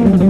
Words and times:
Mm-hmm. 0.00 0.28